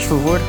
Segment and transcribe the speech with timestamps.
[0.00, 0.40] faz favor.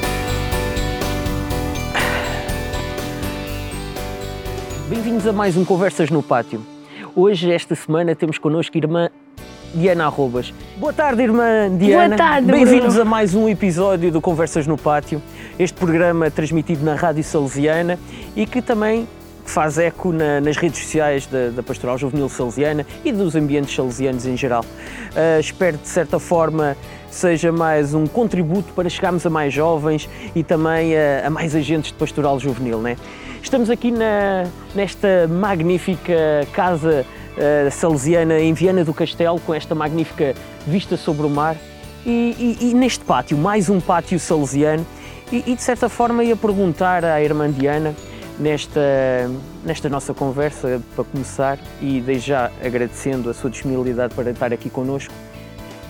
[4.89, 6.61] Bem-vindos a mais um Conversas no Pátio.
[7.15, 9.09] Hoje, esta semana, temos connosco a irmã
[9.73, 10.53] Diana Arrobas.
[10.77, 12.15] Boa tarde, irmã Diana.
[12.15, 15.21] Boa tarde, Bem-vindos a mais um episódio do Conversas no Pátio.
[15.57, 17.99] Este programa é transmitido na Rádio Salesiana
[18.35, 19.07] e que também
[19.51, 24.25] faz eco na- nas redes sociais da, da Pastoral Juvenil Salesiana e dos ambientes salesianos
[24.25, 24.63] em geral.
[25.13, 26.77] Ah, espero, de certa forma,
[27.09, 31.91] seja mais um contributo para chegarmos a mais jovens e também a, a mais agentes
[31.91, 32.79] de Pastoral Juvenil.
[32.79, 32.95] Né?
[33.43, 37.05] Estamos aqui na- nesta magnífica casa
[37.37, 40.33] ah, salesiana em Viana do Castelo, com esta magnífica
[40.65, 41.57] vista sobre o mar.
[42.05, 44.85] E, e- e neste pátio, mais um pátio salesiano,
[45.31, 47.93] e, e, de certa forma ia perguntar à irmã Diana,
[48.39, 49.29] nesta,
[49.63, 54.69] nesta nossa conversa, para começar, e desde já agradecendo a sua disponibilidade para estar aqui
[54.69, 55.13] connosco,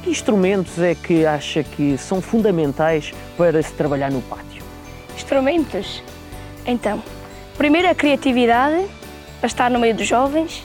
[0.04, 4.64] que instrumentos é que acha que são fundamentais para se trabalhar no pátio?
[5.16, 6.04] Instrumentos?
[6.66, 7.02] Então,
[7.58, 8.86] primeiro a criatividade,
[9.40, 10.64] para estar no meio dos jovens,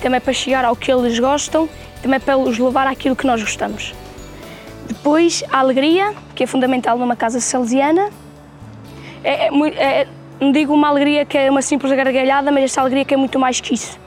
[0.00, 1.68] também para chegar ao que eles gostam,
[2.02, 3.94] também para os levar àquilo que nós gostamos.
[4.86, 8.10] Depois, a alegria, que é fundamental numa casa salesiana.
[9.24, 10.08] É, é é-
[10.42, 13.38] não digo uma alegria que é uma simples gargalhada, mas essa alegria que é muito
[13.38, 13.98] mais que isso.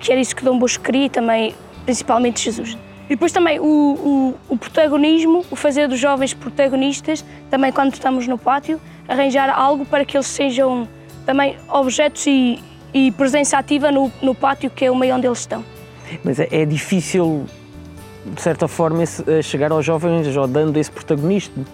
[0.00, 2.76] Que era isso que Dom Bosco queria e também, principalmente Jesus.
[3.06, 8.26] E depois também o, o, o protagonismo, o fazer dos jovens protagonistas, também quando estamos
[8.26, 10.88] no pátio, arranjar algo para que eles sejam
[11.26, 12.58] também objetos e,
[12.92, 15.62] e presença ativa no, no pátio, que é o meio onde eles estão.
[16.24, 17.44] Mas é, é difícil,
[18.26, 21.64] de certa forma, esse- eh, chegar aos jovens ou dando esse protagonismo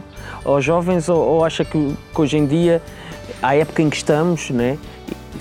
[0.44, 2.82] aos jovens, ou, ou acha que, que hoje em dia,
[3.42, 4.78] à época em que estamos, né?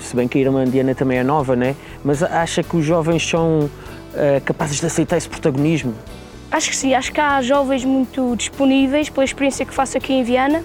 [0.00, 1.76] se bem que a irmã Diana também é nova, né?
[2.04, 3.70] mas acha que os jovens são
[4.14, 5.94] eh, capazes de aceitar esse protagonismo?
[6.50, 10.24] Acho que sim, acho que há jovens muito disponíveis pela experiência que faço aqui em
[10.24, 10.64] Viana.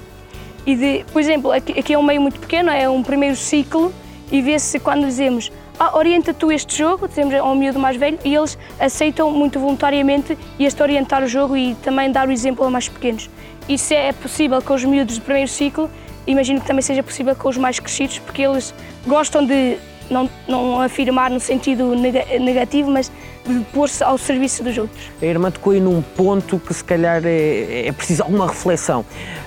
[0.65, 3.93] E de, por exemplo, aqui, aqui é um meio muito pequeno, é um primeiro ciclo,
[4.31, 8.33] e vê-se quando dizemos ah, orienta tu este jogo, dizemos ao miúdo mais velho, e
[8.33, 12.89] eles aceitam muito voluntariamente este orientar o jogo e também dar o exemplo a mais
[12.89, 13.29] pequenos.
[13.69, 15.89] Isso é possível com os miúdos do primeiro ciclo,
[16.27, 18.73] imagino que também seja possível com os mais crescidos, porque eles
[19.05, 19.77] gostam de
[20.09, 23.11] não, não afirmar no sentido nega- negativo, mas
[23.45, 25.11] de pôr-se ao serviço dos outros.
[25.21, 29.05] A irmã tocou aí num ponto que se calhar é, é preciso alguma reflexão.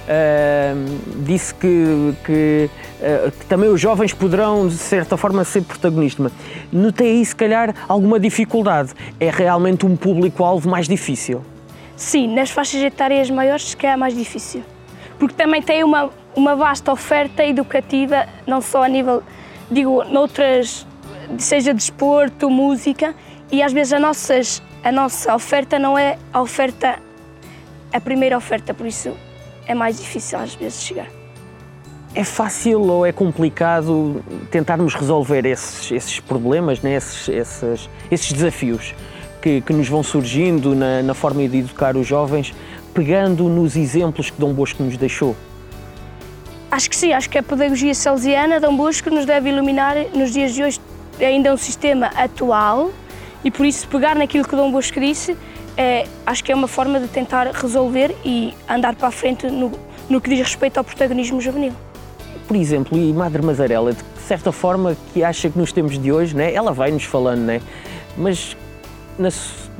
[0.09, 2.71] Ahm, disse que, que,
[3.03, 6.33] ah, que também os jovens poderão, de certa forma, ser protagonistas.
[6.73, 8.93] Notei aí, se calhar, alguma dificuldade.
[9.19, 11.43] É realmente um público-alvo mais difícil.
[11.97, 14.63] Sim, nas faixas etárias maiores que é mais difícil.
[15.19, 19.23] Porque também tem uma, uma vasta oferta educativa, não só a nível,
[19.69, 20.87] digo, noutras,
[21.37, 23.15] seja desporto, música,
[23.51, 27.01] e às vezes a, nossas, a nossa oferta não é a oferta,
[27.93, 29.13] a primeira oferta, por isso
[29.67, 31.09] é mais difícil às vezes chegar.
[32.15, 36.95] É fácil ou é complicado tentarmos resolver esses, esses problemas, né?
[36.95, 38.95] esses, esses, esses desafios
[39.43, 42.55] que, que nos vão surgindo na, na forma de educar os jovens,
[42.95, 45.37] pegando nos exemplos que Dom Bosco nos deixou?
[46.71, 50.53] Acho que sim, acho que a pedagogia salesiana, Dom Bosco, nos deve iluminar nos dias
[50.53, 50.81] de hoje.
[51.19, 52.91] É ainda um sistema atual
[53.43, 55.37] e por isso pegar naquilo que Dom Bosco disse,
[55.77, 59.73] é, acho que é uma forma de tentar resolver e andar para a frente no,
[60.11, 61.73] no que diz respeito ao protagonismo juvenil.
[62.47, 66.37] Por exemplo, e Madre Mazarela, de certa forma que acha que nos tempos de hoje,
[66.37, 67.63] né, ela vai-nos falando, né,
[68.17, 68.57] mas
[69.19, 69.29] na,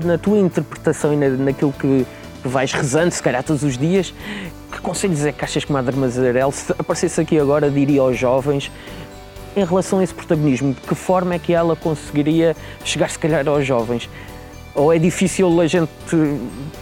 [0.05, 2.07] na tua interpretação e na, naquilo que,
[2.43, 4.13] que vais rezando, se calhar todos os dias,
[4.71, 8.71] que conselhos é que achas que Madre Mazarela, se aparecesse aqui agora, diria aos jovens
[9.57, 10.73] em relação a esse protagonismo?
[10.75, 12.55] De que forma é que ela conseguiria
[12.85, 14.09] chegar, se calhar, aos jovens?
[14.75, 15.91] Ou é difícil a gente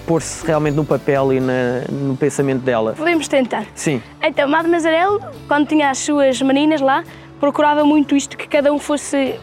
[0.06, 2.92] pôr-se realmente no papel e na- no pensamento dela?
[2.96, 3.64] Podemos tentar.
[3.74, 4.02] Sim.
[4.22, 5.18] Então, Madre Mazarel,
[5.48, 7.02] quando tinha as suas meninas lá,
[7.40, 9.36] procurava muito isto, que cada um fosse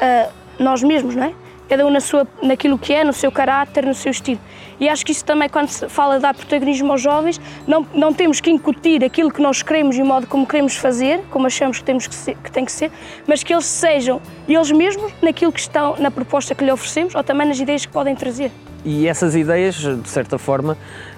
[0.00, 1.32] ah, nós mesmos, não é?
[1.68, 4.40] Cada um na sua, naquilo que é, no seu caráter, no seu estilo.
[4.80, 8.12] E acho que isso também, quando se fala de dar protagonismo aos jovens, não, não
[8.12, 11.78] temos que incutir aquilo que nós queremos e o modo como queremos fazer, como achamos
[11.78, 12.90] que, temos que, ser, que tem que ser,
[13.26, 17.22] mas que eles sejam eles mesmos naquilo que estão, na proposta que lhe oferecemos ou
[17.22, 18.50] também nas ideias que podem trazer.
[18.84, 20.76] E essas ideias, de certa forma,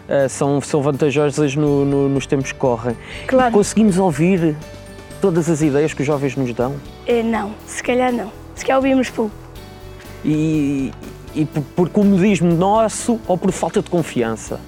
[0.09, 2.97] eh, são, são vantajosas no- no- nos tempos que correm.
[3.27, 3.53] Claro.
[3.53, 4.55] Conseguimos ouvir
[5.21, 6.77] todas as ideias que os jovens nos dão
[7.07, 8.31] Eh, não, se calhar não.
[8.55, 9.35] Se calhar ouvimos pouco.
[10.25, 10.93] e,
[11.37, 14.59] e por, por comodismo nosso ou por falta de confiança.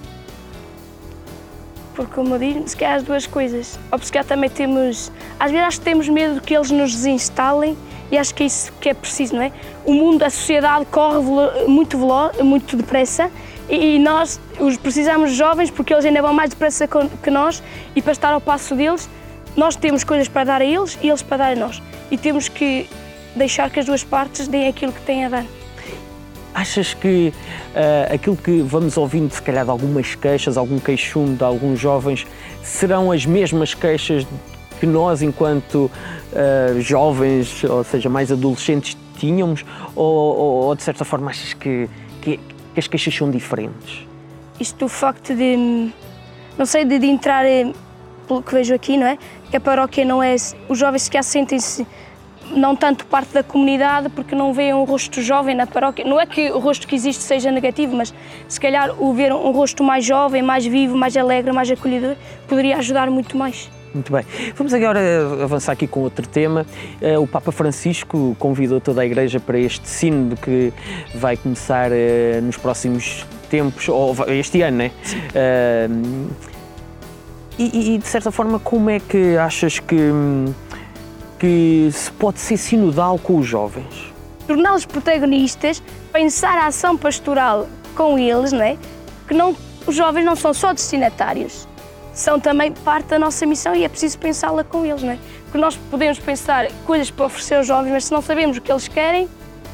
[1.95, 3.77] Porque, como eu digo, se calhar as duas coisas.
[3.91, 5.11] Ou se calhar também temos.
[5.41, 7.77] Às vezes acho que temos medo que eles nos desinstalem
[8.13, 9.51] e acho que é isso que é preciso, não é?
[9.85, 13.31] O mundo, a sociedade corre velo- muito veloz, muito depressa
[13.69, 16.89] E, nós os precisamos jovens porque eles ainda vão mais depressa
[17.23, 17.63] que nós
[17.95, 19.11] e para estar ao passo deles,
[19.57, 21.83] nós temos coisas para dar a eles e eles para dar a nós.
[22.11, 22.89] E temos que
[23.37, 25.45] deixar que as duas partes deem aquilo que têm a dar.
[26.59, 31.45] Achas que uh, aquilo que vamos ouvindo, se calhar, de algumas queixas, algum queixume de
[31.45, 32.27] alguns jovens,
[32.65, 34.27] serão as mesmas queixas
[34.81, 35.89] que nós, enquanto
[36.33, 39.65] uh, jovens, ou seja, mais adolescentes, tínhamos?
[39.95, 41.89] Ou, ou, ou de certa forma achas que,
[42.21, 42.39] que,
[42.75, 44.05] que, as queixas são diferentes?
[44.59, 45.93] Isto o facto de,
[46.59, 47.73] não sei, de, de entrar, eh,
[48.27, 49.17] pelo que vejo aqui, não é?
[49.49, 50.35] Que a paróquia não é.
[50.69, 51.87] Os jovens se sentem-se
[52.53, 56.05] não tanto parte da comunidade porque não veem um rosto jovem na paróquia.
[56.05, 58.15] Não é que o rosto que existe seja negativo, mas
[58.49, 62.17] se calhar o ver um rosto mais jovem, mais vivo, mais alegre, mais acolhedor,
[62.49, 63.71] poderia ajudar muito mais.
[63.93, 64.25] Muito bem.
[64.55, 65.01] Vamos agora
[65.43, 66.67] avançar aqui com outro tema.
[67.01, 70.73] Eh, o Papa Francisco convidou toda a Igreja para este sínodo que
[71.15, 74.91] vai começar eh, nos próximos tempos, ou este ano, né?
[75.35, 76.29] Uh,
[77.59, 80.55] e, e, de certa forma, como é que achas que hum,
[81.39, 84.13] que se pode ser sinodal com os jovens?
[84.47, 85.83] Torná-los protagonistas,
[86.13, 88.77] pensar a ação pastoral com eles, não é?
[89.27, 89.55] Que não,
[89.87, 91.69] os jovens não são só destinatários,
[92.13, 95.19] são também parte da nossa missão e é preciso pensá-la com eles, não é?
[95.55, 98.89] Nós podemos pensar coisas para oferecer aos jovens, mas se não sabemos o que eles
[98.89, 99.29] querem,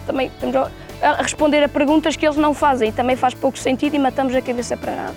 [0.07, 0.57] também estamos
[1.03, 4.35] a responder a perguntas que eles não fazem e também faz pouco sentido e matamos
[4.35, 5.15] a cabeça para nada.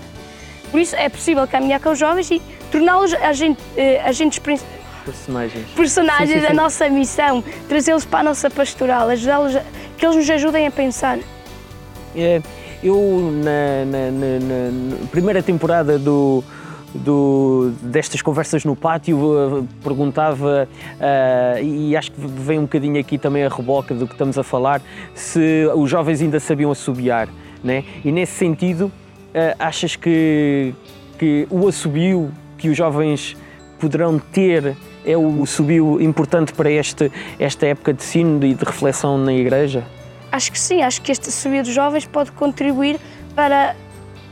[0.71, 2.41] Por isso é possível caminhar com os jovens e
[2.71, 4.39] torná-los agentes, eh, agentes
[5.07, 5.65] personagens.
[5.75, 6.47] Personagens sim, sim, sim.
[6.47, 9.63] da nossa missão, trazê-los para a nossa pastoral, ajudá-los, a,
[9.97, 11.17] que eles nos ajudem a pensar.
[12.15, 12.41] É,
[12.83, 16.43] eu, na, na, na, na primeira temporada do,
[16.93, 23.17] do, destas conversas no pátio, uh, perguntava, uh, e acho que vem um bocadinho aqui
[23.17, 24.81] também a reboca do que estamos a falar,
[25.13, 27.29] se os jovens ainda sabiam assobiar.
[27.63, 27.83] Né?
[28.03, 30.73] E nesse sentido, uh, achas que,
[31.17, 33.35] que o assobio que os jovens
[33.79, 34.75] poderão ter
[35.07, 37.09] é o subiu importante para este,
[37.39, 39.85] esta época de sino e de reflexão na Igreja?
[40.29, 42.99] Acho que sim, acho que este subir dos jovens pode contribuir
[43.33, 43.73] para,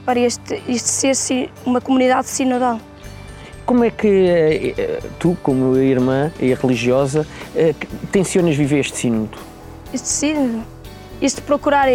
[0.06, 2.80] para este, este ser uma comunidade sinodal.
[3.66, 7.26] Como é que eh, tu, como irmã e religiosa,
[7.56, 7.74] eh,
[8.12, 9.38] tensionas viver este sínodo?
[9.94, 10.62] Este sínodo,
[11.22, 11.88] este procurar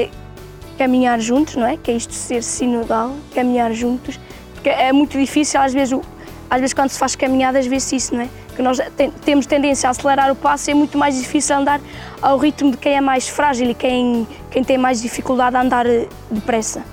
[0.79, 1.77] caminhar juntos, não é?
[1.77, 4.19] Que é isto ser sinodal, caminhar juntos,
[4.55, 5.97] porque é muito difícil às vezes,
[6.49, 8.29] às vezes quando se faz caminhadas vê-se isso, não é?
[8.61, 8.79] Que nós
[9.25, 11.81] temos tendência a acelerar o passo e é muito mais difícil andar
[12.21, 15.87] ao ritmo de quem é mais frágil e quem, quem tem mais dificuldade a andar
[15.87, 16.85] eh, depressa.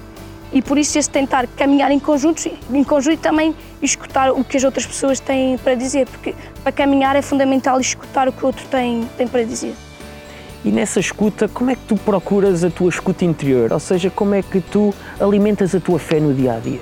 [0.54, 2.42] E por isso esse tentar caminhar em conjunto,
[2.72, 6.34] em conjunto e também escutar o que as outras pessoas têm para dizer, porque
[6.64, 9.74] para caminhar é fundamental escutar o que o outro tem, tem para dizer.
[10.64, 13.74] E nessa escuta, como é que tu procuras a tua escuta interior?
[13.74, 16.82] Ou seja, como é que tu alimentas a tua fé no dia a dia?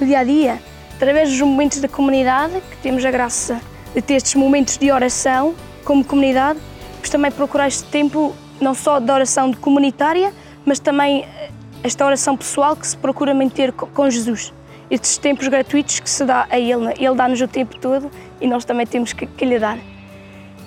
[0.00, 0.62] No dia a dia,
[0.94, 3.60] através dos momentos da comunidade, que temos a graça
[3.94, 5.54] de ter estes momentos de oração
[5.84, 6.58] como comunidade,
[7.00, 10.32] mas também procurar este tempo não só de oração comunitária,
[10.64, 11.50] mas também eh,
[11.82, 14.52] esta oração pessoal que se procura manter com Jesus.
[14.90, 16.94] Estes tempos gratuitos que se dá a Ele, né?
[16.98, 18.10] Ele dá-nos o tempo todo
[18.40, 19.78] e nós também temos que, que lhe dar.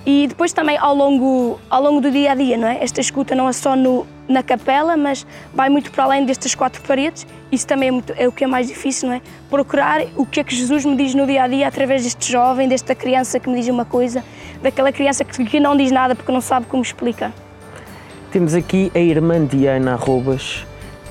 [0.06, 2.84] E depois também ao longo, ao longo do dia a dia, não é?
[2.84, 6.82] Esta escuta não é só no, na capela, mas vai muito para além destas quatro
[6.84, 7.26] paredes.
[7.52, 9.22] Isso também é, muito, é, o que é mais difícil, não é?
[9.50, 12.68] Procurar o que é que Jesus me diz no dia a dia através deste jovem,
[12.68, 14.24] desta criança que me diz uma coisa,
[14.62, 17.32] daquela criança que, que não diz nada porque não sabe como explicar.
[18.32, 20.66] Temos aqui a irmã Diana Arrobas,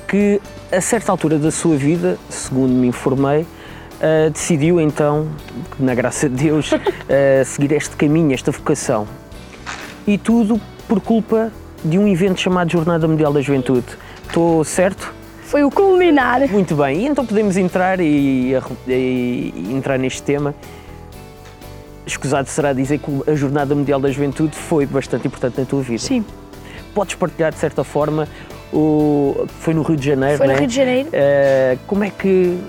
[0.07, 0.39] que
[0.71, 5.27] a certa altura da sua vida, segundo me informei, uh, decidiu então,
[5.79, 6.77] na graça de Deus, uh,
[7.45, 9.07] seguir este caminho, esta vocação.
[10.05, 11.51] E tudo por culpa
[11.83, 13.85] de um evento chamado Jornada Mundial da Juventude.
[14.25, 15.13] Estou certo?
[15.43, 16.47] Foi o culminar.
[16.49, 18.53] Muito bem, e então podemos entrar e,
[18.87, 20.55] e, e entrar neste tema.
[22.05, 25.99] Escusado será dizer que a Jornada Mundial da Juventude foi bastante importante na tua vida.
[25.99, 26.25] Sim.
[26.93, 28.27] Podes partilhar, de certa forma,
[28.73, 29.47] o...
[29.59, 30.57] foi no Rio de Janeiro, Foi no é?
[30.57, 31.09] Rio de Janeiro.
[31.09, 32.59] Uh, como é que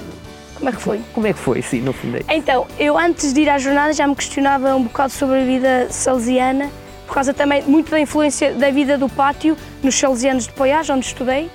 [0.57, 1.01] como é que foi?
[1.13, 3.93] Como é que foi, sim, no fundo é Então, eu antes de ir à jornada
[3.93, 6.71] já me questionava um bocado sobre a vida salesiana,
[7.07, 11.07] por causa também muito da influência da vida do pátio nos salesianos de Poiás, onde
[11.07, 11.51] estudei.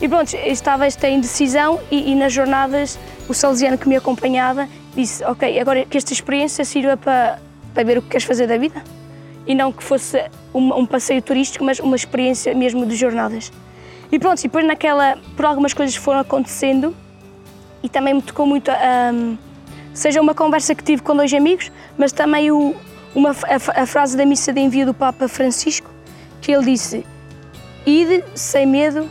[0.00, 5.24] E pronto, estava esta indecisão e, e nas jornadas o salesiano que me acompanhava disse,
[5.24, 7.38] ok, agora que esta experiência sirva para,
[7.72, 8.82] para ver o que queres fazer da vida.
[9.46, 10.22] E não que fosse
[10.54, 13.52] um, um passeio turístico, mas uma experiência mesmo de jornadas.
[14.10, 16.94] E pronto, e depois naquela, por algumas coisas foram acontecendo,
[17.82, 19.36] e também me tocou muito, um,
[19.92, 22.76] seja uma conversa que tive com dois amigos, mas também o,
[23.14, 25.90] uma, a, a, frase da missa de envio do Papa Francisco,
[26.40, 27.04] que ele disse:
[27.86, 29.08] Ide sem medo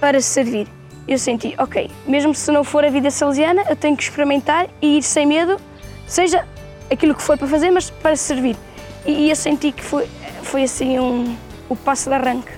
[0.00, 0.66] para servir.
[1.06, 4.98] eu senti, ok, mesmo se não for a vida salesiana, eu tenho que experimentar e
[4.98, 5.56] ir sem medo,
[6.06, 6.44] seja
[6.90, 8.56] aquilo que for para fazer, mas para servir.
[9.06, 10.08] E, e eu senti que foi,
[10.42, 11.36] foi assim um,
[11.68, 12.52] o passo de arranque.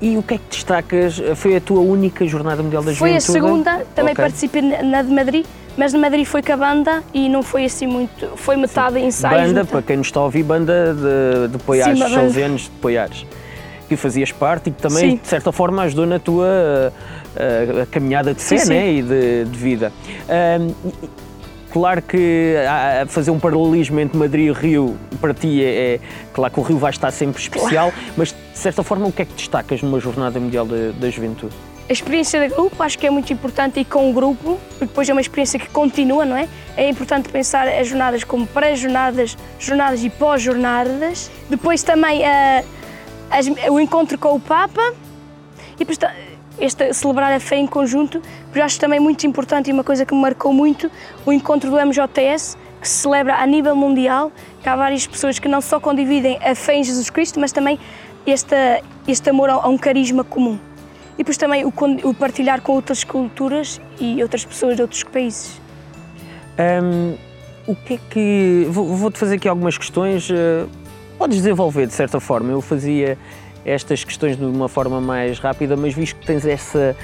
[0.00, 1.20] E o que é que destacas?
[1.36, 3.32] Foi a tua única Jornada Mundial da Foi a Juventude?
[3.32, 4.24] segunda, também Ok.
[4.24, 7.64] participei na na de Madrid, mas de Madrid foi com a banda e não foi
[7.64, 9.36] assim muito, foi metade ensaios.
[9.48, 12.70] Banda, metade- para quem nos está a ouvir, banda de, de Poiares, Sim, salesianos de
[12.70, 13.26] Poiares,
[13.88, 15.16] que fazias parte e que também, Sim.
[15.22, 18.72] de certa forma, ajudou na tua uh, a caminhada de fé Sim, sim.
[18.72, 18.92] né?
[18.92, 19.92] e de, de vida.
[20.28, 21.08] E-
[21.72, 22.54] claro que
[23.08, 26.00] fazer um paralelismo entre Madrid e Rio, para ti, é, é-
[26.32, 29.24] claro que o Rio vai estar sempre especial, mas, de certa forma, o que é
[29.26, 31.54] que destacas numa Jornada Mundial da, da Juventude?
[31.88, 35.08] A experiência de grupo acho que é muito importante ir com o grupo, porque depois
[35.08, 36.48] é uma experiência que continua, não é?
[36.76, 41.30] É importante pensar as jornadas como pré-jornadas, jornadas e pós-jornadas.
[41.48, 42.64] Depois também ah,
[43.30, 44.82] as- o encontro com o Papa
[45.76, 45.96] e depois
[46.58, 50.12] este, celebrar a fé em conjunto, porque acho também muito importante e uma coisa que
[50.12, 50.90] me marcou muito,
[51.24, 55.46] o encontro do MJS, que se celebra a nível mundial, que há várias pessoas que
[55.46, 57.78] não só condividem a fé em Jesus Cristo, mas também
[58.26, 58.56] este,
[59.06, 60.58] este amor a, a um carisma comum.
[61.16, 61.72] E depois também o,
[62.04, 65.60] o partilhar com outras culturas e outras pessoas de outros países.
[66.58, 67.16] Hum,
[67.66, 68.66] o que é que.
[68.70, 70.28] vou- Vou-te fazer aqui algumas questões.
[70.30, 70.66] eh,
[71.18, 72.50] podes desenvolver de certa forma.
[72.52, 73.16] Eu fazia
[73.64, 76.94] estas questões de uma forma mais rápida, mas visto que tens essa,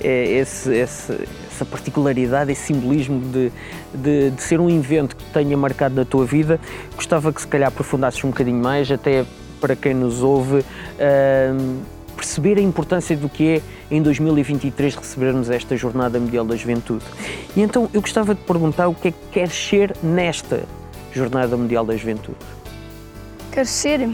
[0.00, 3.52] eh, esse- essa particularidade, esse simbolismo de,
[3.94, 6.58] de- de ser um evento que tenha marcado na tua vida,
[6.96, 9.24] gostava que se calhar aprofundasses um bocadinho mais, até
[9.60, 10.64] para quem nos ouve.
[11.52, 11.78] hum,
[12.18, 13.62] perceber a importância do que é
[13.94, 17.04] em 2023 recebermos esta Jornada Mundial da Juventude.
[17.56, 20.64] E então eu gostava de perguntar o que é que queres ser nesta
[21.12, 22.36] Jornada Mundial da Juventude.
[23.52, 24.10] Quero ser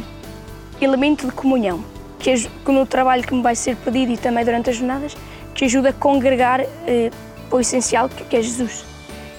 [0.81, 1.83] elemento de comunhão,
[2.19, 5.17] que, que no trabalho que me vai ser pedido e também durante as jornadas,
[5.55, 7.11] que ajuda a congregar eh,
[7.51, 8.85] o essencial, que é Jesus.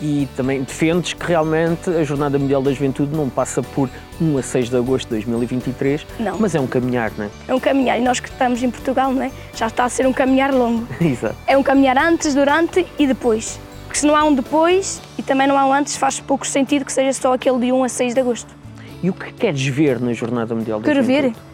[0.01, 4.41] E também defendes que realmente a Jornada Mundial da Juventude não passa por 1 a
[4.41, 6.37] 6 de agosto de 2023, Não.
[6.37, 7.29] mas é um caminhar, não é?
[7.47, 9.31] É um caminhar, e nós que estamos em Portugal, não é?
[9.55, 10.85] já está a ser um caminhar longo.
[10.99, 11.35] Exato.
[11.47, 13.57] É um caminhar antes, durante e depois.
[13.85, 16.83] Porque se não há um depois e também não há um antes, faz pouco sentido
[16.83, 18.53] que seja só aquele de 1 a 6 de agosto.
[19.01, 21.45] E o que queres ver na Jornada Mundial da Quero ver Juventude?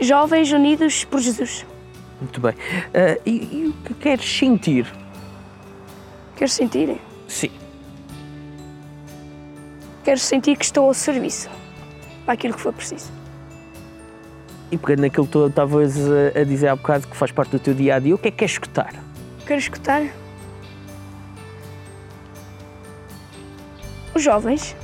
[0.00, 1.66] jovens unidos por Jesus.
[2.20, 2.54] Muito bem.
[2.94, 4.86] Ah, e, e o que queres sentir?
[6.36, 7.50] Quero sentir, Sim.
[10.04, 11.50] quero sentir que estou ao serviço
[12.24, 13.10] para aquilo que for preciso.
[14.70, 15.96] E pegando naquilo que tu estavas
[16.34, 18.30] a, dizer há bocado, que faz parte do teu dia a dia, o que é
[18.30, 18.94] que queres escutar?
[19.44, 20.02] Quero escutar
[24.14, 24.76] os jovens.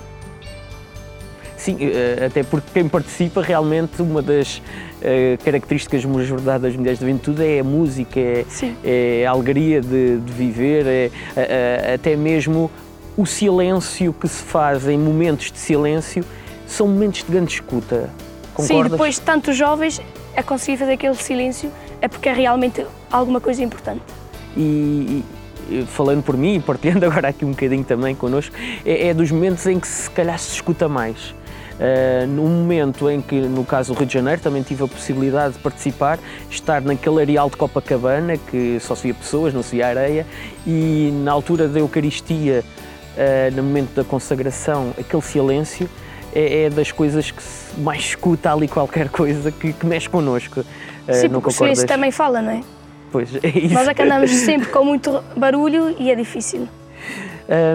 [1.63, 4.61] Sim, eh, até porque quem participa realmente, uma das
[5.01, 8.77] eh, características das Jornadas Mundiais de Juventude é a música, é, Sim.
[8.83, 12.69] é a alegria de, de viver, é eh, eh, até mesmo
[13.17, 16.25] o silêncio que se faz em momentos de silêncio
[16.67, 18.11] são momentos de grande escuta.
[18.59, 18.91] Sim, Concordas?
[18.91, 20.03] depois de tantos jovens
[20.37, 24.03] a conseguir fazer aquele silêncio é porque é realmente alguma coisa importante.
[24.57, 25.23] E,
[25.71, 28.53] e, falando por mim e partilhando agora aqui um bocadinho também connosco,
[28.85, 31.33] é, é dos momentos em que se calhar se escuta mais.
[31.83, 35.55] Uh, num momento em que, no caso do Rio de Janeiro, também tive a possibilidade
[35.55, 36.17] de participar,
[36.49, 40.25] estar naquele areal de Copacabana, que só se via pessoas, não se via areia,
[40.65, 42.63] e na altura da Eucaristia,
[43.17, 45.91] uh, no momento da consagração, aquele silêncio
[46.33, 50.61] é, é das coisas que se mais escuta ali qualquer coisa que, que mexe connosco.
[50.61, 52.61] Uh, Sim, porque o silêncio também fala, não é?
[53.11, 53.75] Pois, é isso.
[53.75, 56.69] Nós é que andamos sempre com muito barulho e é difícil.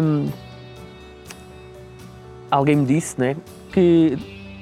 [0.02, 0.30] Hum,
[2.50, 3.36] alguém me disse né,
[3.72, 4.18] que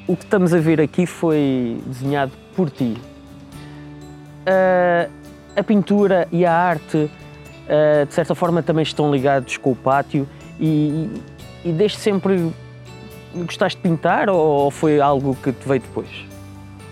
[0.08, 2.96] o que estamos a ver aqui foi desenhado por ti.
[4.46, 5.08] Ah,
[5.56, 7.10] a pintura e a arte,
[7.68, 10.28] ah, de certa forma, também estão ligados com o pátio
[10.60, 11.10] e,
[11.64, 12.52] e desde sempre
[13.34, 16.10] gostaste de pintar ou foi algo que te veio depois?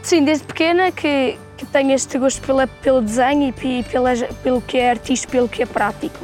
[0.02, 4.12] Sim, desde pequena que, que tenho este gosto pela, pelo desenho e pe- pela,
[4.44, 6.20] pelo que é artístico, pelo que é prático.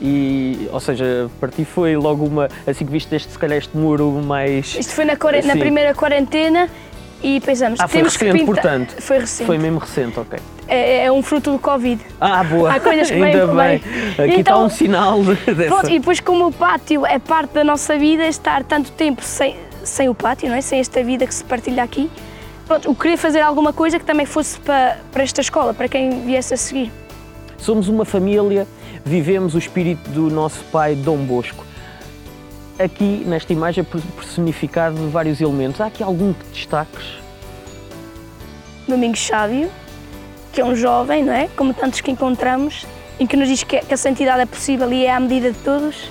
[0.00, 3.76] E, ou seja, para ti foi logo uma, assim que viste este, se calhar este
[3.76, 4.74] muro mais...
[4.78, 6.68] Isto foi na, quaren- na primeira quarentena
[7.22, 8.46] e pensamos, Ah, foi recente, pintar.
[8.46, 8.94] portanto.
[9.02, 9.46] Foi recente.
[9.46, 10.38] Foi mesmo recente, ok.
[10.66, 12.00] É, é um fruto do Covid.
[12.18, 12.72] Ah, boa.
[12.72, 13.56] Há coisas que vêm Ainda bem.
[13.56, 13.74] bem.
[14.26, 15.68] Aqui está Então- um sinal de- dessa.
[15.74, 19.54] Pronto, e depois como o pátio é parte da nossa vida, estar tanto tempo sem,
[19.84, 20.62] sem o pátio, não é?
[20.62, 22.10] sem esta vida que se partilha aqui,
[22.66, 26.22] pronto, eu queria fazer alguma coisa que também fosse para, para esta escola, para quem
[26.24, 26.90] viesse a seguir.
[27.58, 28.66] Somos uma família,
[29.04, 31.64] vivemos o espírito do nosso pai Dom Bosco.
[32.78, 35.80] Aqui, nesta imagem, personificado vários elementos.
[35.80, 37.18] Há aqui algum que destaques?
[38.88, 39.70] Domingos Sávio,
[40.52, 41.48] que é um jovem, não é?
[41.56, 42.86] Como tantos que encontramos,
[43.18, 46.10] em que nos diz que a santidade é possível e é à medida de todos.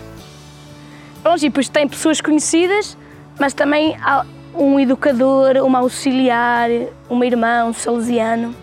[1.24, 2.98] Pronto, e depois tem pessoas conhecidas,
[3.40, 6.70] mas também há um educador, uma auxiliar,
[7.10, 8.56] uma irmã, um salesiano.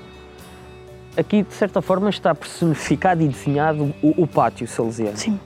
[1.17, 5.17] Aqui, de certa forma, está personificado e desenhado o, o pátio salesiano.
[5.17, 5.41] Sim.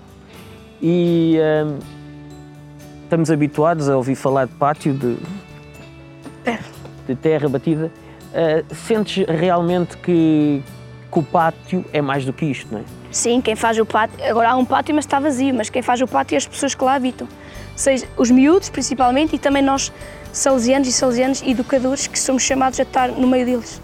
[0.82, 1.78] E hum,
[3.04, 5.16] estamos habituados a ouvir falar de pátio, de,
[6.42, 6.64] Terra.
[7.06, 7.90] de terra batida.
[8.30, 10.62] Uh, sentes realmente que,
[11.10, 12.84] que o pátio é mais do que isto, não é?
[13.10, 14.24] Sim, quem faz o pátio.
[14.24, 16.74] Agora há um pátio, mas está vazio, mas quem faz o pátio é as pessoas
[16.74, 17.28] que lá habitam.
[17.74, 19.92] Seja os miúdos, principalmente, e também nós,
[20.32, 23.80] salesianos e salesianos, educadores, que somos chamados a estar no meio deles.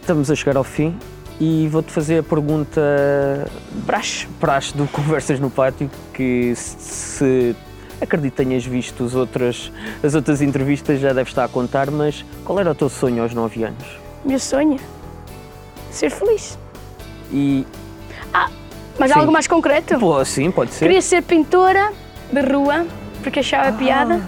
[0.00, 0.96] Estamos a chegar ao fim
[1.40, 2.80] e vou-te fazer a pergunta
[3.86, 4.26] Praxe.
[4.38, 7.54] praxe do Conversas no Pátio, que se,
[8.00, 12.58] acredito tenhas visto as outras, as outras entrevistas, já deves estar a contar, mas qual
[12.58, 13.98] era o teu sonho aos 9 anos?
[14.24, 14.78] Meu sonho?
[15.90, 16.58] Ser feliz.
[17.32, 17.64] E,
[18.98, 19.20] Mas há Sim.
[19.20, 19.98] algo mais concreto?
[19.98, 20.84] pô, sim, pode ser.
[20.86, 21.92] Queria ser pintora
[22.30, 22.86] de rua,
[23.22, 24.20] porque achava piada.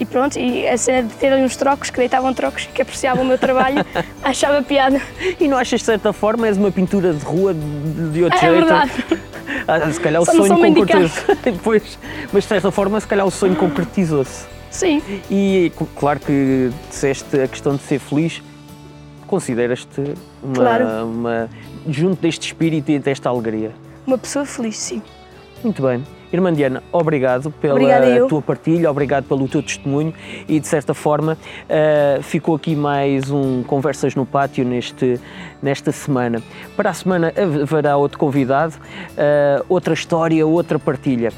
[0.00, 3.24] E pronto, e a cena de ter ali uns trocos, que deitavam trocos, que apreciavam
[3.24, 3.84] o meu trabalho,
[4.22, 5.00] achava piada.
[5.40, 8.54] E não achas de certa forma és uma pintura de rua de, outro É jeito?
[8.54, 8.90] verdade.
[9.66, 11.24] Ah, se calhar o Só não sonho concretizou-se.
[11.64, 11.98] Pois,
[12.32, 14.46] mas de certa forma, se calhar o sonho concretizou-se.
[14.70, 18.42] Sim, E claro que disseste a questão de ser feliz,
[19.26, 20.86] consideras-te uma, Claro.
[21.06, 21.48] uma-
[21.88, 23.72] junto deste espírito e desta alegria.
[24.06, 25.02] uma pessoa feliz, sim.
[25.62, 26.02] Muito bem.
[26.32, 30.12] Irmã Diana, obrigado pela Obrigada tua partilha, obrigado pelo teu testemunho
[30.46, 31.38] e, de certa forma,
[31.68, 35.18] eh, ficou aqui mais um Conversas no Pátio neste,
[35.62, 36.42] nesta semana.
[36.76, 38.74] Para a semana haverá outro convidado,
[39.16, 41.32] eh, outra história, outra partilha.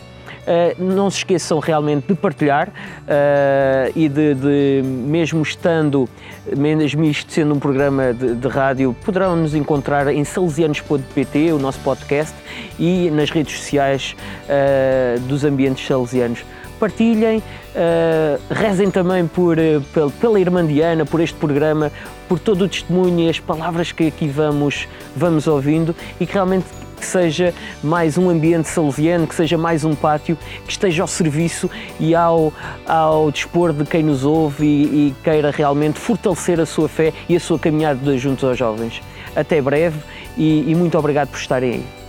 [0.53, 2.73] Eh, não se esqueçam realmente de partilhar
[3.07, 6.09] eh, e de, de, mesmo estando,
[6.57, 11.79] mesmo isto sendo um programa de, de rádio, poderão nos encontrar em salesianos.pt, o nosso
[11.81, 12.35] podcast,
[12.81, 14.17] e nas redes sociais
[14.49, 16.45] eh, dos ambientes salesianos.
[16.81, 17.41] Partilhem,
[17.77, 19.57] eh, rezem também por,
[19.95, 21.93] pel- pela Irmã Diana, por este programa,
[22.29, 26.65] por todo o testemunho e as palavras que aqui vamos, vamos ouvindo e que realmente
[27.01, 31.69] que seja mais um ambiente salesiano, que seja mais um pátio, que esteja ao serviço
[31.99, 32.53] e ao,
[32.87, 37.35] ao dispor de quem nos ouve e, e queira realmente fortalecer a sua fé e
[37.35, 39.03] a sua caminhada junto aos jovens.
[39.35, 39.99] Até breve
[40.37, 42.00] e, e muito obrigado por estarem aí.